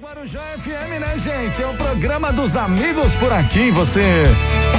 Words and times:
Guarujá 0.00 0.40
FM, 0.58 1.00
né, 1.00 1.14
gente? 1.22 1.62
É 1.62 1.66
o 1.66 1.74
programa 1.74 2.32
dos 2.32 2.56
amigos 2.56 3.12
por 3.16 3.30
aqui. 3.30 3.70
Você 3.72 4.24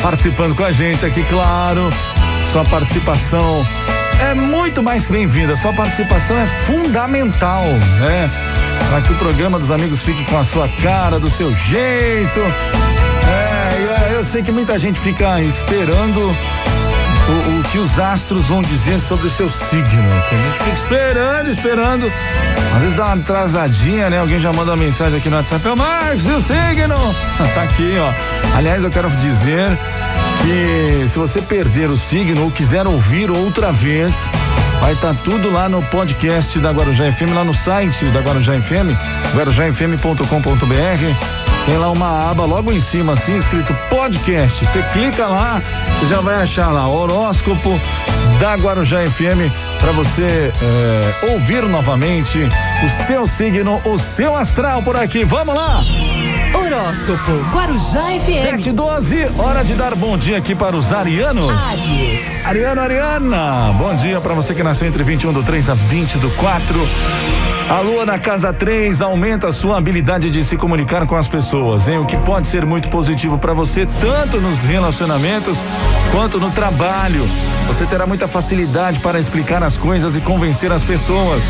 participando 0.01 0.55
com 0.55 0.63
a 0.63 0.71
gente 0.71 1.05
aqui, 1.05 1.23
claro. 1.29 1.81
Sua 2.51 2.65
participação 2.65 3.63
é 4.19 4.33
muito 4.33 4.81
mais 4.81 5.05
que 5.05 5.11
bem-vinda. 5.11 5.55
Sua 5.55 5.71
participação 5.73 6.35
é 6.37 6.47
fundamental, 6.65 7.63
né? 7.99 8.29
Para 8.89 9.01
que 9.01 9.13
o 9.13 9.15
programa 9.17 9.59
dos 9.59 9.69
amigos 9.69 10.01
fique 10.01 10.25
com 10.25 10.37
a 10.37 10.43
sua 10.43 10.67
cara, 10.81 11.19
do 11.19 11.29
seu 11.29 11.53
jeito. 11.55 12.39
É, 13.27 14.09
eu, 14.09 14.17
eu 14.17 14.25
sei 14.25 14.41
que 14.41 14.51
muita 14.51 14.79
gente 14.79 14.99
fica 14.99 15.39
esperando 15.41 16.35
o, 17.27 17.59
o, 17.59 17.63
que 17.71 17.77
os 17.77 17.99
astros 17.99 18.45
vão 18.45 18.61
dizer 18.61 18.99
sobre 19.01 19.27
o 19.27 19.31
seu 19.31 19.49
signo. 19.49 19.83
A 19.83 20.35
gente 20.35 20.57
fica 20.57 20.75
esperando, 20.75 21.49
esperando. 21.49 22.11
Às 22.75 22.81
vezes 22.81 22.97
dá 22.97 23.05
uma 23.05 23.15
atrasadinha, 23.15 24.09
né? 24.09 24.19
Alguém 24.19 24.39
já 24.39 24.51
manda 24.51 24.71
uma 24.71 24.77
mensagem 24.77 25.17
aqui 25.17 25.29
no 25.29 25.37
WhatsApp. 25.37 25.67
Ô 25.67 25.75
Marcos, 25.75 26.25
e 26.25 26.31
o 26.31 26.41
signo? 26.41 26.95
tá 27.53 27.63
aqui, 27.63 27.93
ó. 27.97 28.57
Aliás, 28.57 28.83
eu 28.83 28.89
quero 28.89 29.09
dizer 29.11 29.69
que 30.41 31.07
se 31.07 31.17
você 31.17 31.41
perder 31.41 31.89
o 31.89 31.97
signo 31.97 32.43
ou 32.43 32.51
quiser 32.51 32.85
ouvir 32.85 33.31
outra 33.31 33.71
vez, 33.71 34.13
vai 34.81 34.93
estar 34.93 35.13
tá 35.13 35.19
tudo 35.23 35.51
lá 35.51 35.69
no 35.69 35.81
podcast 35.83 36.59
da 36.59 36.71
Guarujá 36.71 37.11
FM, 37.11 37.33
lá 37.33 37.43
no 37.43 37.53
site 37.53 38.05
da 38.05 38.19
Guarujá 38.19 38.53
FM, 38.53 38.91
guarujafm.com.br 39.35 41.42
tem 41.65 41.77
lá 41.77 41.89
uma 41.91 42.29
aba 42.29 42.45
logo 42.45 42.71
em 42.71 42.81
cima, 42.81 43.13
assim, 43.13 43.37
escrito 43.37 43.73
podcast. 43.89 44.65
Você 44.65 44.83
clica 44.91 45.27
lá, 45.27 45.61
você 45.99 46.07
já 46.07 46.19
vai 46.19 46.35
achar 46.35 46.71
lá 46.71 46.87
horóscopo 46.87 47.79
da 48.39 48.55
Guarujá 48.55 49.05
FM 49.07 49.51
para 49.79 49.91
você 49.91 50.51
é, 50.61 51.31
ouvir 51.31 51.63
novamente 51.63 52.39
o 52.83 53.05
seu 53.05 53.27
signo, 53.27 53.81
o 53.85 53.97
seu 53.97 54.35
astral 54.35 54.81
por 54.83 54.97
aqui. 54.97 55.23
Vamos 55.23 55.55
lá! 55.55 55.81
Horóscopo 56.53 57.31
Guarujá 57.53 58.07
FM. 58.19 58.41
712, 58.41 59.27
hora 59.37 59.63
de 59.63 59.73
dar 59.73 59.95
bom 59.95 60.17
dia 60.17 60.37
aqui 60.37 60.53
para 60.53 60.75
os 60.75 60.91
arianos. 60.91 61.51
Aries. 61.69 62.45
Ariano, 62.45 62.81
Ariana, 62.81 63.73
bom 63.77 63.95
dia 63.95 64.19
para 64.19 64.33
você 64.33 64.53
que 64.53 64.63
nasceu 64.63 64.87
entre 64.87 65.03
21 65.03 65.31
do 65.31 65.43
3 65.43 65.69
a 65.69 65.73
20 65.73 66.17
do 66.19 66.29
4. 66.31 66.79
A 67.69 67.79
lua 67.79 68.05
na 68.05 68.19
casa 68.19 68.53
3 68.53 69.01
aumenta 69.01 69.47
a 69.47 69.51
sua 69.51 69.77
habilidade 69.77 70.29
de 70.29 70.43
se 70.43 70.57
comunicar 70.57 71.07
com 71.07 71.15
as 71.15 71.27
pessoas, 71.27 71.87
hein? 71.87 71.97
O 71.97 72.05
que 72.05 72.17
pode 72.17 72.47
ser 72.47 72.65
muito 72.65 72.89
positivo 72.89 73.37
para 73.37 73.53
você, 73.53 73.87
tanto 73.99 74.39
nos 74.39 74.63
relacionamentos 74.63 75.57
quanto 76.11 76.39
no 76.39 76.51
trabalho. 76.51 77.25
Você 77.67 77.85
terá 77.85 78.05
muita 78.05 78.27
facilidade 78.27 78.99
para 78.99 79.19
explicar 79.19 79.63
as 79.63 79.77
coisas 79.77 80.15
e 80.15 80.21
convencer 80.21 80.71
as 80.71 80.83
pessoas. 80.83 81.45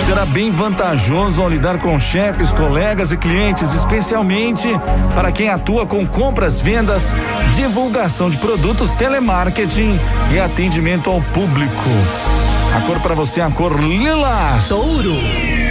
Será 0.00 0.24
bem 0.24 0.50
vantajoso 0.50 1.42
ao 1.42 1.48
lidar 1.48 1.78
com 1.78 1.98
chefes, 2.00 2.52
colegas 2.52 3.12
e 3.12 3.16
clientes, 3.16 3.72
especialmente 3.74 4.68
para 5.14 5.30
quem 5.30 5.50
atua 5.50 5.86
com 5.86 6.06
compras, 6.06 6.60
vendas, 6.60 7.14
divulgação 7.52 8.30
de 8.30 8.38
produtos, 8.38 8.92
telemarketing 8.92 9.98
e 10.32 10.40
atendimento 10.40 11.10
ao 11.10 11.20
público. 11.20 12.39
A 12.74 12.80
cor 12.82 13.00
para 13.00 13.14
você 13.14 13.40
é 13.40 13.44
a 13.44 13.50
cor 13.50 13.80
lilás. 13.80 14.68
Touro. 14.68 15.16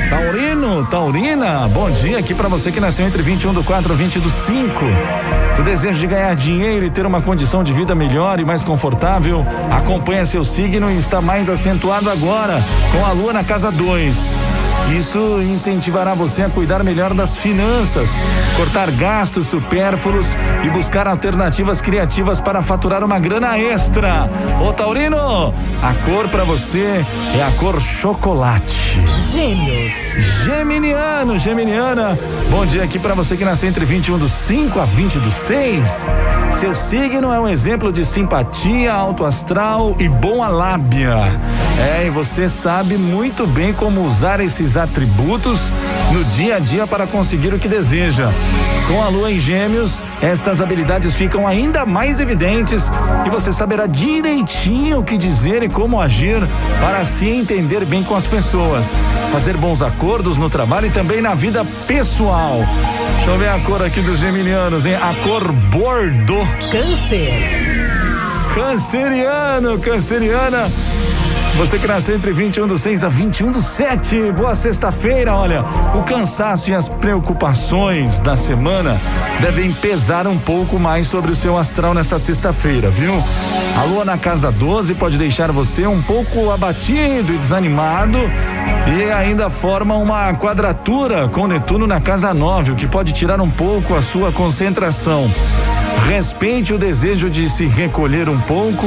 Taurino, 0.09 0.86
Taurina, 0.88 1.67
bom 1.67 1.89
dia 1.92 2.17
aqui 2.17 2.33
para 2.33 2.50
você 2.50 2.72
que 2.72 2.80
nasceu 2.80 3.05
entre 3.05 3.22
21 3.22 3.53
do 3.53 3.64
4 3.64 3.94
e 3.94 3.95
20 3.95 4.19
do 4.19 4.30
5. 4.30 4.86
O 5.59 5.64
desejo 5.64 6.00
de 6.00 6.08
ganhar 6.08 6.36
dinheiro 6.36 6.86
e 6.86 6.89
ter 6.89 7.05
uma 7.05 7.22
condição 7.22 7.64
de 7.64 7.72
vida 7.72 7.94
melhor 7.94 8.39
e 8.39 8.45
mais 8.45 8.64
confortável 8.64 9.45
acompanha 9.72 10.25
seu 10.25 10.44
signo 10.44 10.92
e 10.92 10.97
está 10.97 11.22
mais 11.22 11.47
acentuado 11.47 12.09
agora 12.09 12.59
com 12.92 13.05
a 13.05 13.11
lua 13.11 13.33
na 13.33 13.44
casa 13.44 13.72
2. 13.72 14.48
Isso 14.97 15.39
incentivará 15.41 16.15
você 16.15 16.41
a 16.41 16.49
cuidar 16.49 16.83
melhor 16.83 17.13
das 17.13 17.37
finanças, 17.37 18.09
cortar 18.57 18.89
gastos 18.89 19.47
supérfluos 19.47 20.35
e 20.63 20.69
buscar 20.69 21.07
alternativas 21.07 21.79
criativas 21.79 22.39
para 22.39 22.61
faturar 22.63 23.03
uma 23.03 23.19
grana 23.19 23.57
extra. 23.57 24.29
Ô 24.67 24.73
Taurino, 24.73 25.53
a 25.81 25.93
cor 26.05 26.27
para 26.30 26.43
você 26.43 27.05
é 27.36 27.43
a 27.43 27.52
cor 27.52 27.80
chocolate. 27.80 28.99
Gêmeos. 29.31 29.95
Geminiano, 30.43 31.37
Geminiana. 31.37 32.17
Bom 32.49 32.65
dia 32.65 32.83
aqui 32.83 32.97
para 32.97 33.14
você 33.14 33.37
que 33.37 33.45
nasceu 33.45 33.69
entre 33.69 33.85
21 33.85 34.17
do 34.17 34.27
5 34.27 34.80
a 34.80 34.85
20 34.85 35.19
do 35.19 35.31
6. 35.31 36.09
Seu 36.52 36.73
signo 36.73 37.31
é 37.31 37.39
um 37.39 37.47
exemplo 37.47 37.91
de 37.93 38.03
simpatia, 38.03 38.91
alto 38.91 39.23
astral 39.23 39.95
e 39.99 40.09
boa 40.09 40.47
lábia. 40.47 41.39
É, 41.80 42.08
e 42.08 42.09
você 42.09 42.49
sabe 42.49 42.97
muito 42.97 43.47
bem 43.47 43.71
como 43.71 44.02
usar 44.02 44.41
esses 44.41 44.75
atributos 44.79 45.59
no 46.11 46.23
dia 46.25 46.55
a 46.55 46.59
dia 46.59 46.87
para 46.87 47.05
conseguir 47.05 47.53
o 47.53 47.59
que 47.59 47.67
deseja. 47.67 48.27
Com 48.87 49.03
a 49.03 49.07
lua 49.07 49.31
em 49.31 49.39
Gêmeos, 49.39 50.03
estas 50.21 50.61
habilidades 50.61 51.13
ficam 51.13 51.47
ainda 51.47 51.85
mais 51.85 52.19
evidentes 52.19 52.89
e 53.25 53.29
você 53.29 53.51
saberá 53.51 53.85
direitinho 53.85 54.99
o 54.99 55.03
que 55.03 55.17
dizer 55.17 55.61
e 55.61 55.69
como 55.69 56.01
agir 56.01 56.41
para 56.81 57.05
se 57.05 57.29
entender 57.29 57.85
bem 57.85 58.03
com 58.03 58.15
as 58.15 58.25
pessoas, 58.25 58.95
fazer 59.31 59.55
bons 59.57 59.83
acordos 59.83 60.37
no 60.37 60.49
trabalho 60.49 60.87
e 60.87 60.91
também 60.91 61.21
na 61.21 61.35
vida 61.35 61.63
pessoal. 61.85 62.57
Deixa 63.17 63.29
eu 63.29 63.37
ver 63.37 63.49
a 63.49 63.59
cor 63.59 63.83
aqui 63.83 64.01
dos 64.01 64.17
geminianos, 64.17 64.87
hein? 64.87 64.95
A 64.95 65.13
cor 65.23 65.51
bordo. 65.51 66.37
Câncer. 66.71 67.31
Canceriano, 68.55 69.77
canceriana. 69.77 70.71
Você 71.59 71.77
que 71.77 71.86
nasceu 71.86 72.15
entre 72.15 72.31
21 72.31 72.67
do 72.67 72.77
6 72.77 73.03
a 73.03 73.09
21 73.09 73.52
do 73.52 73.61
7. 73.61 74.31
Boa 74.31 74.55
sexta-feira, 74.55 75.36
olha. 75.36 75.61
O 75.93 76.03
cansaço 76.03 76.70
e 76.70 76.73
as 76.73 76.87
preocupações 76.87 78.21
da 78.21 78.37
semana 78.37 78.97
devem 79.42 79.73
pesar 79.73 80.25
um 80.25 80.39
pouco 80.39 80.80
mais 80.80 81.09
sobre 81.09 81.33
o 81.33 81.36
seu 81.36 81.58
astral 81.58 81.93
nesta 81.93 82.17
sexta-feira, 82.17 82.89
viu? 82.89 83.14
A 83.77 83.83
lua 83.83 84.05
na 84.05 84.17
casa 84.17 84.49
12 84.49 84.95
pode 84.95 85.17
deixar 85.17 85.52
você 85.52 85.86
um 85.86 86.02
pouco 86.02 86.49
abatido 86.49 87.33
e 87.33 87.37
desanimado 87.37 88.20
e 88.97 89.11
ainda 89.11 89.49
forma 89.49 89.97
uma 89.97 90.33
quadratura 90.36 91.27
com 91.27 91.45
Netuno 91.45 91.86
na 91.86 91.99
casa 91.99 92.33
9, 92.33 92.71
o 92.71 92.76
que 92.77 92.87
pode 92.87 93.11
tirar 93.11 93.41
um 93.41 93.49
pouco 93.49 93.95
a 93.95 94.02
sua 94.02 94.31
concentração. 94.31 95.30
Respeite 96.08 96.73
o 96.73 96.77
desejo 96.77 97.30
de 97.30 97.50
se 97.50 97.66
recolher 97.66 98.27
um 98.27 98.39
pouco 98.42 98.86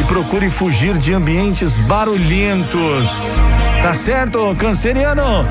e 0.00 0.04
procure 0.04 0.48
fugir 0.50 0.96
de 0.98 1.12
ambientes 1.12 1.78
barulhentos. 1.80 3.10
Tá 3.82 3.92
certo, 3.94 4.54
canceriano? 4.56 5.46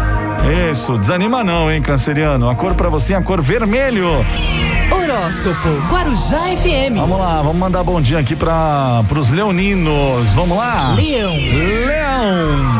Isso, 0.72 0.98
desanima 0.98 1.44
não, 1.44 1.70
hein, 1.70 1.82
canceriano? 1.82 2.50
A 2.50 2.56
cor 2.56 2.74
para 2.74 2.90
você 2.90 3.14
é 3.14 3.18
a 3.18 3.22
cor 3.22 3.42
vermelho. 3.42 4.26
Horóscopo 4.92 5.70
Guarujá 5.92 6.56
FM. 6.56 6.96
Vamos 6.96 7.20
lá, 7.20 7.42
vamos 7.42 7.58
mandar 7.58 7.84
bom 7.84 8.00
dia 8.00 8.20
aqui 8.20 8.36
para 8.36 9.04
os 9.18 9.30
leoninos. 9.31 10.34
Vamos 10.34 10.58
lá? 10.58 10.94
Leão. 10.96 11.34
Leão. 11.36 12.78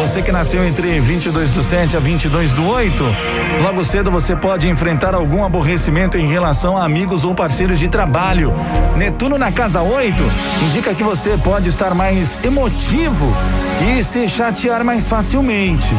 Você 0.00 0.22
que 0.22 0.32
nasceu 0.32 0.66
entre 0.66 0.98
22 0.98 1.50
do 1.50 1.62
7 1.62 1.94
a 1.94 2.00
22 2.00 2.52
do 2.52 2.66
8, 2.66 3.04
logo 3.62 3.84
cedo 3.84 4.10
você 4.10 4.34
pode 4.34 4.66
enfrentar 4.66 5.14
algum 5.14 5.44
aborrecimento 5.44 6.16
em 6.16 6.26
relação 6.26 6.74
a 6.74 6.86
amigos 6.86 7.22
ou 7.22 7.34
parceiros 7.34 7.78
de 7.78 7.86
trabalho. 7.86 8.50
Netuno 8.96 9.36
na 9.36 9.52
casa 9.52 9.82
8 9.82 10.24
indica 10.64 10.94
que 10.94 11.04
você 11.04 11.36
pode 11.36 11.68
estar 11.68 11.94
mais 11.94 12.42
emotivo 12.42 13.30
e 13.94 14.02
se 14.02 14.26
chatear 14.26 14.82
mais 14.82 15.06
facilmente. 15.06 15.94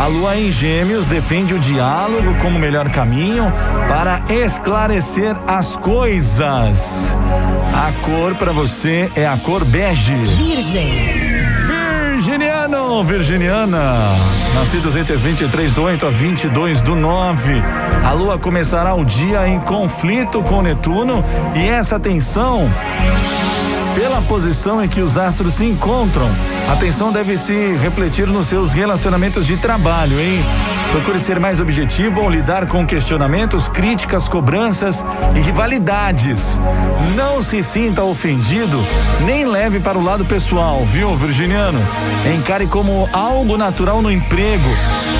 A 0.00 0.06
lua 0.06 0.34
em 0.34 0.50
Gêmeos 0.50 1.06
defende 1.06 1.54
o 1.54 1.58
diálogo 1.58 2.34
como 2.40 2.58
melhor 2.58 2.88
caminho 2.88 3.52
para 3.86 4.22
esclarecer 4.30 5.36
as 5.46 5.76
coisas. 5.76 7.14
A 7.74 7.92
cor 8.00 8.34
para 8.34 8.52
você 8.52 9.12
é 9.14 9.26
a 9.26 9.36
cor 9.36 9.62
bege. 9.62 10.14
Virgem. 10.14 11.31
Virginiano, 13.00 13.04
Virginiana, 13.04 14.16
nascidos 14.54 14.96
entre 14.96 15.16
23 15.16 15.72
do 15.72 15.82
8 15.82 16.06
a 16.06 16.10
22 16.10 16.82
do 16.82 16.94
9. 16.94 17.52
A 18.04 18.12
lua 18.12 18.38
começará 18.38 18.94
o 18.94 19.04
dia 19.04 19.48
em 19.48 19.58
conflito 19.60 20.42
com 20.42 20.60
Netuno 20.60 21.24
e 21.54 21.66
essa 21.66 21.98
tensão 21.98 22.70
pela 23.94 24.20
posição 24.22 24.84
em 24.84 24.88
que 24.88 25.00
os 25.00 25.16
astros 25.16 25.54
se 25.54 25.64
encontram. 25.64 26.28
A 26.70 26.76
tensão 26.76 27.10
deve 27.10 27.38
se 27.38 27.76
refletir 27.76 28.26
nos 28.26 28.48
seus 28.48 28.72
relacionamentos 28.72 29.46
de 29.46 29.56
trabalho, 29.56 30.20
hein? 30.20 30.44
Procure 30.92 31.18
ser 31.18 31.40
mais 31.40 31.58
objetivo 31.58 32.20
ao 32.20 32.28
lidar 32.28 32.66
com 32.66 32.86
questionamentos, 32.86 33.66
críticas, 33.66 34.28
cobranças 34.28 35.04
e 35.34 35.40
rivalidades. 35.40 36.60
Não 37.16 37.42
se 37.42 37.62
sinta 37.62 38.04
ofendido, 38.04 38.78
nem 39.24 39.46
leve 39.46 39.80
para 39.80 39.96
o 39.96 40.04
lado 40.04 40.22
pessoal, 40.26 40.84
viu, 40.84 41.16
Virginiano? 41.16 41.80
Encare 42.36 42.66
como 42.66 43.08
algo 43.10 43.56
natural 43.56 44.02
no 44.02 44.10
emprego. 44.10 44.68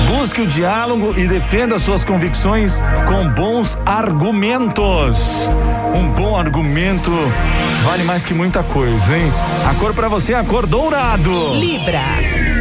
Busque 0.07 0.41
o 0.41 0.47
diálogo 0.47 1.15
e 1.17 1.27
defenda 1.27 1.79
suas 1.79 2.03
convicções 2.03 2.79
com 3.07 3.27
bons 3.29 3.75
argumentos. 3.83 5.49
Um 5.95 6.11
bom 6.11 6.37
argumento 6.37 7.11
vale 7.83 8.03
mais 8.03 8.23
que 8.25 8.33
muita 8.33 8.61
coisa, 8.61 9.17
hein? 9.17 9.33
A 9.67 9.73
cor 9.73 9.93
para 9.95 10.07
você 10.07 10.33
é 10.33 10.37
a 10.37 10.43
cor 10.43 10.67
dourado. 10.67 11.55
Libra. 11.55 12.52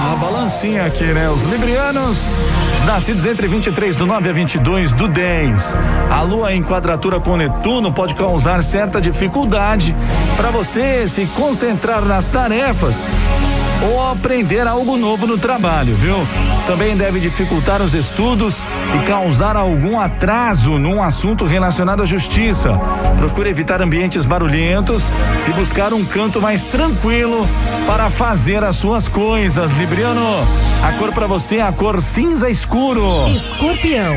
A 0.00 0.16
balancinha 0.16 0.86
aqui, 0.86 1.04
né? 1.04 1.28
Os 1.28 1.44
librianos, 1.44 2.42
os 2.74 2.84
nascidos 2.84 3.26
entre 3.26 3.46
23 3.46 3.94
do 3.96 4.06
9 4.06 4.30
a 4.30 4.32
22 4.32 4.92
do 4.92 5.06
10. 5.06 5.76
A 6.10 6.22
lua 6.22 6.54
em 6.54 6.62
quadratura 6.62 7.20
com 7.20 7.36
Netuno 7.36 7.92
pode 7.92 8.14
causar 8.14 8.62
certa 8.62 8.98
dificuldade 8.98 9.94
para 10.38 10.50
você 10.50 11.06
se 11.06 11.26
concentrar 11.26 12.02
nas 12.06 12.28
tarefas 12.28 13.04
ou 13.82 14.10
aprender 14.10 14.66
algo 14.66 14.96
novo 14.96 15.26
no 15.26 15.38
trabalho, 15.38 15.94
viu? 15.94 16.16
Também 16.66 16.96
deve 16.96 17.18
dificultar 17.18 17.80
os 17.82 17.94
estudos 17.94 18.62
e 18.94 19.06
causar 19.06 19.56
algum 19.56 19.98
atraso 19.98 20.78
num 20.78 21.02
assunto 21.02 21.46
relacionado 21.46 22.02
à 22.02 22.06
justiça. 22.06 22.78
Procure 23.18 23.48
evitar 23.50 23.82
ambientes 23.82 24.24
barulhentos 24.24 25.04
e 25.48 25.52
buscar 25.52 25.92
um 25.92 26.04
canto 26.04 26.40
mais 26.40 26.66
tranquilo 26.66 27.46
para 27.86 28.10
fazer 28.10 28.62
as 28.62 28.76
suas 28.76 29.08
coisas. 29.08 29.72
Libriano, 29.76 30.46
a 30.82 30.92
cor 30.98 31.12
para 31.12 31.26
você 31.26 31.56
é 31.56 31.62
a 31.62 31.72
cor 31.72 32.00
cinza 32.00 32.50
escuro. 32.50 33.28
Escorpião. 33.28 34.14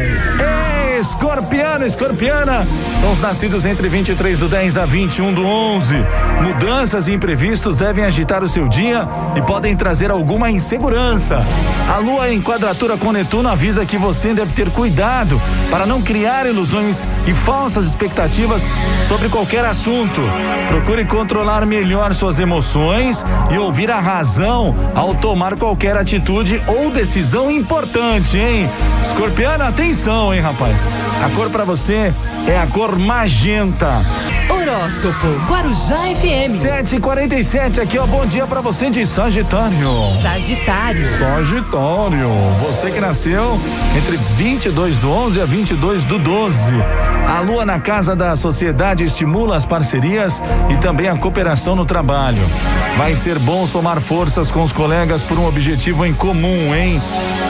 Escorpiano, 1.03 1.85
escorpiana, 1.85 2.65
são 3.01 3.11
os 3.11 3.19
nascidos 3.19 3.65
entre 3.65 3.89
23 3.89 4.39
do 4.39 4.47
10 4.47 4.77
a 4.77 4.85
21 4.85 5.33
do 5.33 5.45
11. 5.45 5.97
Mudanças 6.41 7.09
e 7.09 7.13
imprevistos 7.13 7.75
devem 7.75 8.05
agitar 8.05 8.41
o 8.41 8.47
seu 8.47 8.69
dia 8.69 9.05
e 9.35 9.41
podem 9.41 9.75
trazer 9.75 10.09
alguma 10.09 10.49
insegurança. 10.49 11.45
A 11.93 11.97
lua 11.97 12.31
em 12.31 12.41
quadratura 12.41 12.95
com 12.95 13.11
Netuno 13.11 13.49
avisa 13.49 13.85
que 13.85 13.97
você 13.97 14.33
deve 14.33 14.53
ter 14.53 14.71
cuidado 14.71 15.39
para 15.69 15.85
não 15.85 16.01
criar 16.01 16.45
ilusões 16.45 17.05
e 17.27 17.33
falsas 17.33 17.85
expectativas 17.85 18.63
sobre 19.05 19.27
qualquer 19.27 19.65
assunto. 19.65 20.21
Procure 20.69 21.03
controlar 21.03 21.65
melhor 21.65 22.13
suas 22.13 22.39
emoções 22.39 23.25
e 23.51 23.57
ouvir 23.57 23.91
a 23.91 23.99
razão 23.99 24.73
ao 24.95 25.13
tomar 25.13 25.57
qualquer 25.57 25.97
atitude 25.97 26.61
ou 26.65 26.89
decisão 26.89 27.51
importante, 27.51 28.37
hein? 28.37 28.69
Escorpiano, 29.05 29.65
atenção, 29.65 30.33
hein, 30.33 30.39
rapaz? 30.39 30.92
A 31.23 31.29
cor 31.29 31.49
para 31.49 31.63
você 31.63 32.13
é 32.45 32.57
a 32.57 32.67
cor 32.67 32.99
magenta. 32.99 34.01
Horóscopo 34.73 35.27
Guarujá 35.47 35.99
FM. 36.15 36.49
7h47 36.49 37.79
aqui, 37.79 37.99
ó. 37.99 38.07
Bom 38.07 38.25
dia 38.25 38.47
para 38.47 38.59
você 38.59 38.89
de 38.89 39.05
Sagitário. 39.05 39.77
Sagitário. 40.19 41.07
Sagitário. 41.19 42.29
Você 42.65 42.89
que 42.89 42.99
nasceu 42.99 43.59
entre 43.95 44.17
22 44.35 44.97
do 44.97 45.11
11 45.11 45.41
a 45.41 45.45
22 45.45 46.05
do 46.05 46.17
12. 46.17 46.73
A 47.27 47.39
lua 47.41 47.65
na 47.65 47.79
casa 47.79 48.15
da 48.15 48.35
sociedade 48.35 49.03
estimula 49.03 49.55
as 49.55 49.65
parcerias 49.65 50.41
e 50.69 50.77
também 50.77 51.07
a 51.07 51.15
cooperação 51.15 51.75
no 51.75 51.85
trabalho. 51.85 52.41
Vai 52.97 53.15
ser 53.15 53.37
bom 53.39 53.65
somar 53.67 54.01
forças 54.01 54.51
com 54.51 54.63
os 54.63 54.71
colegas 54.71 55.21
por 55.21 55.37
um 55.37 55.47
objetivo 55.47 56.05
em 56.05 56.13
comum, 56.13 56.75
hein? 56.75 57.01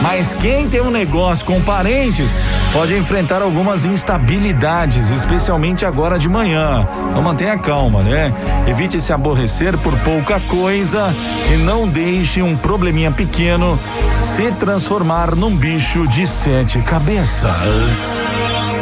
Mas 0.02 0.34
quem 0.34 0.70
tem 0.70 0.82
um 0.82 0.92
negócio 0.92 1.46
com 1.46 1.62
parentes 1.62 2.40
pode 2.72 2.96
enfrentar 2.96 3.42
algumas 3.42 3.86
instabilidades, 3.86 5.10
especialmente 5.10 5.86
agora 5.86 6.20
de 6.20 6.30
manhã. 6.30 6.88
Então 7.14 7.22
mantenha 7.22 7.56
calma, 7.60 8.02
né? 8.02 8.34
Evite 8.66 9.00
se 9.00 9.14
aborrecer 9.14 9.78
por 9.78 9.96
pouca 10.00 10.40
coisa 10.40 11.14
e 11.54 11.58
não 11.58 11.88
deixe 11.88 12.42
um 12.42 12.58
probleminha 12.58 13.12
pequeno 13.12 13.78
se 14.12 14.52
transformar 14.54 15.36
num 15.36 15.56
bicho 15.56 16.08
de 16.08 16.26
sete 16.26 16.80
cabeças. 16.80 18.20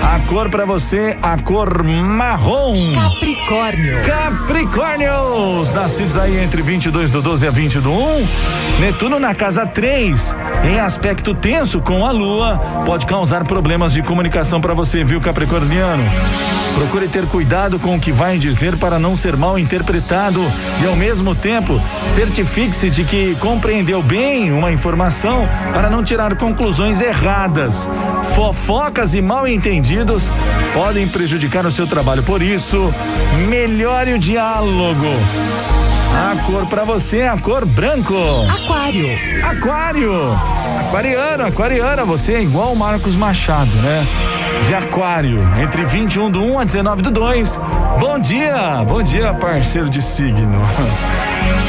A 0.02 0.20
cor 0.28 0.50
para 0.50 0.66
você, 0.66 1.18
a 1.22 1.38
cor 1.40 1.84
marrom. 1.84 2.94
Capricórnio. 2.94 3.98
Capricórnios, 4.06 5.72
nascidos 5.74 6.16
aí 6.16 6.42
entre 6.42 6.62
22 6.62 7.12
do 7.12 7.22
12 7.22 7.46
a 7.46 7.52
20 7.52 7.82
do 7.82 7.92
1. 7.92 8.28
Netuno 8.80 9.20
na 9.20 9.36
casa 9.36 9.66
3, 9.66 10.36
em 10.64 10.80
aspecto 10.80 11.34
tenso 11.34 11.82
com 11.82 12.06
a 12.06 12.12
lua, 12.12 12.58
pode 12.86 13.06
causar 13.06 13.46
problemas 13.46 13.94
de 13.94 14.02
comunicação 14.02 14.62
para 14.62 14.74
você, 14.74 15.04
viu, 15.04 15.20
Capricorniano? 15.20 16.04
Procure 16.76 17.08
ter 17.08 17.26
cuidado 17.28 17.80
com 17.80 17.96
o 17.96 18.00
que 18.00 18.12
vai 18.12 18.38
dizer 18.38 18.78
para 18.78 18.98
não 18.98 19.18
ser 19.18 19.36
mal 19.36 19.60
interpretado 19.60 20.42
e, 20.82 20.86
ao 20.86 20.96
mesmo 20.96 21.36
tempo, 21.36 21.80
certifique-se 22.16 22.90
de 22.90 23.04
que 23.04 23.36
compreendeu 23.36 24.02
bem 24.02 24.52
uma 24.52 24.72
informação 24.72 25.48
para 25.74 25.90
não 25.90 26.04
tirar 26.04 26.36
conclusões 26.36 27.02
erradas. 27.02 27.88
Fofocas 28.36 29.14
e 29.14 29.22
mal 29.22 29.48
entendidos 29.48 30.32
podem 30.74 31.08
prejudicar 31.08 31.66
o 31.66 31.72
seu 31.72 31.86
trabalho. 31.86 32.24
Por 32.24 32.42
isso, 32.42 32.94
melhore 33.48 34.14
o 34.14 34.20
diálogo. 34.20 35.08
A 36.14 36.36
cor 36.46 36.66
para 36.68 36.84
você 36.84 37.20
é 37.20 37.30
a 37.30 37.38
cor 37.38 37.66
branco. 37.66 38.16
Aquário. 38.50 39.08
Aquário. 39.44 40.12
Aquariano, 40.88 41.46
aquariana, 41.46 42.04
você 42.04 42.34
é 42.34 42.42
igual 42.42 42.74
o 42.74 42.76
Marcos 42.76 43.16
Machado, 43.16 43.76
né? 43.78 44.06
De 44.68 44.76
Aquário, 44.76 45.40
entre 45.62 45.86
21 45.86 46.30
do 46.30 46.44
1 46.44 46.60
a 46.60 46.64
19 46.66 47.02
do 47.02 47.12
2. 47.12 47.60
Bom 48.00 48.20
dia, 48.20 48.84
bom 48.86 49.02
dia, 49.02 49.34
parceiro 49.34 49.90
de 49.90 50.02
signo. 50.02 50.62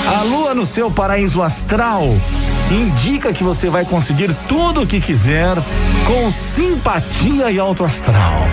A 0.07 0.23
lua 0.23 0.55
no 0.55 0.67
seu 0.67 0.91
paraíso 0.91 1.41
astral 1.41 2.03
indica 2.71 3.33
que 3.33 3.45
você 3.45 3.71
vai 3.71 3.85
conseguir 3.85 4.35
tudo 4.49 4.83
o 4.83 4.87
que 4.87 5.01
quiser 5.01 5.57
com 6.07 6.33
simpatia 6.33 7.51
e 7.51 7.59
alto 7.59 7.85
astral. 7.85 8.47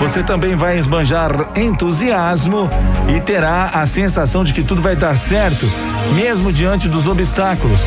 Você 0.00 0.22
também 0.22 0.54
vai 0.54 0.78
esbanjar 0.78 1.32
entusiasmo 1.56 2.70
e 3.08 3.20
terá 3.20 3.70
a 3.74 3.84
sensação 3.84 4.44
de 4.44 4.52
que 4.52 4.62
tudo 4.62 4.80
vai 4.80 4.94
dar 4.94 5.16
certo, 5.16 5.66
mesmo 6.14 6.52
diante 6.52 6.88
dos 6.88 7.06
obstáculos. 7.08 7.80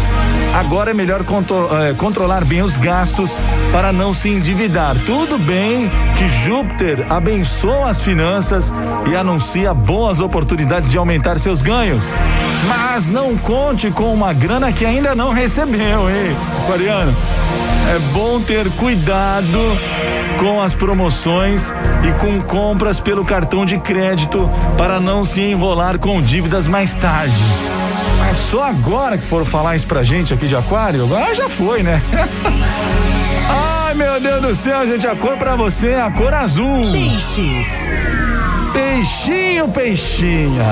Agora 0.53 0.91
é 0.91 0.93
melhor 0.93 1.23
contro 1.23 1.69
eh, 1.71 1.93
controlar 1.93 2.43
bem 2.43 2.61
os 2.61 2.75
gastos 2.75 3.31
para 3.71 3.93
não 3.93 4.13
se 4.13 4.27
endividar. 4.27 4.99
Tudo 5.05 5.39
bem 5.39 5.89
que 6.17 6.27
Júpiter 6.27 7.05
abençoa 7.09 7.89
as 7.89 8.01
finanças 8.01 8.73
e 9.09 9.15
anuncia 9.15 9.73
boas 9.73 10.19
oportunidades 10.19 10.91
de 10.91 10.97
aumentar 10.97 11.39
seus 11.39 11.61
ganhos. 11.61 12.11
Mas 12.67 13.07
não 13.07 13.37
conte 13.37 13.89
com 13.89 14.13
uma 14.13 14.33
grana 14.33 14.73
que 14.73 14.85
ainda 14.85 15.15
não 15.15 15.31
recebeu, 15.31 16.09
hein, 16.09 16.35
Aquariano? 16.65 17.15
É 17.89 17.99
bom 18.13 18.41
ter 18.41 18.69
cuidado 18.71 19.57
com 20.39 20.61
as 20.61 20.73
promoções 20.73 21.73
e 22.07 22.11
com 22.19 22.41
compras 22.41 22.99
pelo 22.99 23.23
cartão 23.25 23.65
de 23.65 23.77
crédito 23.77 24.49
para 24.77 24.99
não 24.99 25.23
se 25.23 25.41
enrolar 25.41 25.99
com 25.99 26.21
dívidas 26.21 26.67
mais 26.67 26.95
tarde. 26.95 27.41
Mas 28.19 28.37
só 28.37 28.63
agora 28.63 29.17
que 29.17 29.25
foram 29.25 29.45
falar 29.45 29.75
isso 29.75 29.87
pra 29.87 30.03
gente 30.03 30.33
aqui 30.33 30.47
de 30.47 30.55
Aquário, 30.55 31.03
agora 31.03 31.33
já 31.35 31.49
foi, 31.49 31.83
né? 31.83 32.01
Ai, 33.49 33.93
meu 33.93 34.21
Deus 34.21 34.41
do 34.41 34.55
céu, 34.55 34.85
gente, 34.87 35.05
a 35.05 35.15
cor 35.15 35.37
pra 35.37 35.55
você 35.55 35.89
é 35.89 36.01
a 36.01 36.09
cor 36.11 36.33
azul. 36.33 36.91
Peixes. 36.91 37.67
Peixinho, 38.73 39.67
peixinha, 39.67 40.63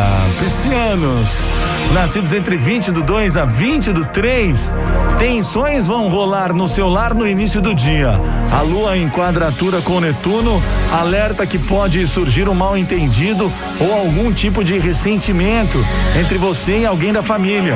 piscianos, 0.41 1.49
os 1.83 1.91
nascidos 1.91 2.31
entre 2.31 2.55
20 2.55 2.91
do 2.91 3.03
2 3.03 3.35
a 3.35 3.43
20 3.43 3.91
do 3.91 4.05
3, 4.05 4.73
tensões 5.17 5.87
vão 5.87 6.07
rolar 6.07 6.53
no 6.53 6.65
seu 6.65 6.87
lar 6.87 7.13
no 7.13 7.27
início 7.27 7.59
do 7.59 7.75
dia. 7.75 8.17
A 8.57 8.61
lua 8.61 8.97
em 8.97 9.09
quadratura 9.09 9.81
com 9.81 9.99
Netuno 9.99 10.63
alerta 10.93 11.45
que 11.45 11.59
pode 11.59 12.07
surgir 12.07 12.47
um 12.47 12.53
mal 12.53 12.77
entendido 12.77 13.51
ou 13.81 13.93
algum 13.93 14.31
tipo 14.31 14.63
de 14.63 14.79
ressentimento 14.79 15.77
entre 16.17 16.37
você 16.37 16.79
e 16.79 16.85
alguém 16.85 17.11
da 17.11 17.21
família. 17.21 17.75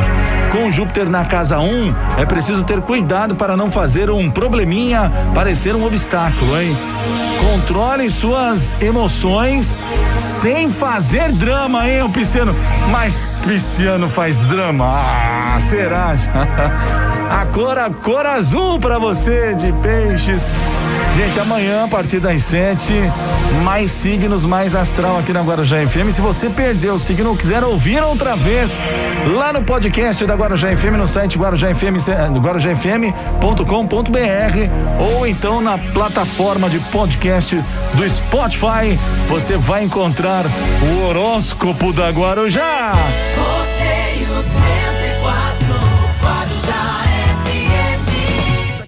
Com 0.54 0.72
Júpiter 0.72 1.10
na 1.10 1.26
casa 1.26 1.60
1, 1.60 1.64
um, 1.66 1.96
é 2.18 2.26
preciso 2.26 2.64
ter 2.64 2.80
cuidado 2.82 3.36
para 3.36 3.58
não 3.58 3.70
fazer 3.70 4.10
um 4.10 4.32
probleminha 4.32 5.12
parecer 5.34 5.76
um 5.76 5.86
obstáculo, 5.86 6.58
hein? 6.62 6.74
Controle 7.44 8.10
suas 8.10 8.82
emoções 8.82 9.78
sem 10.18 10.72
fazer 10.72 11.32
drama, 11.34 11.90
hein, 11.90 12.02
o 12.04 12.10
Pisciano? 12.10 12.56
Mas 12.90 13.28
Pisciano 13.46 14.08
faz 14.08 14.48
drama. 14.48 14.86
Ah, 14.88 15.60
será? 15.60 16.16
a 17.30 17.46
cor, 17.48 17.78
a 17.78 17.90
cor 17.90 18.26
azul 18.26 18.80
para 18.80 18.98
você 18.98 19.54
de 19.56 19.74
peixes. 19.74 20.50
Gente, 21.16 21.40
amanhã, 21.40 21.84
a 21.84 21.88
partir 21.88 22.20
das 22.20 22.44
sete, 22.44 22.92
mais 23.64 23.92
signos, 23.92 24.46
mais 24.46 24.74
astral 24.74 25.20
aqui 25.20 25.32
na 25.32 25.42
Guarujá 25.42 25.78
FM. 25.86 26.12
Se 26.12 26.20
você 26.20 26.50
perdeu 26.50 26.96
o 26.96 27.00
signo 27.00 27.30
ou 27.30 27.38
quiser 27.38 27.64
ouvir 27.64 28.02
outra 28.02 28.36
vez, 28.36 28.80
lá 29.28 29.54
no 29.54 29.62
podcast 29.62 30.26
da 30.26 30.34
Guarujá 30.34 30.76
FM, 30.76 30.98
no 30.98 31.08
site 31.08 31.38
guarujafm, 31.38 32.00
guarujafm.com.br 32.42 33.64
ou 35.00 35.28
então 35.28 35.62
na 35.62 35.78
plataforma 35.78 36.68
de 36.68 36.80
podcast 36.80 37.56
do 37.56 38.10
Spotify, 38.10 38.98
você 39.30 39.56
vai 39.56 39.84
encontrar 39.84 40.46
o 40.82 41.06
horóscopo 41.06 41.94
da 41.94 42.10
Guarujá. 42.10 42.94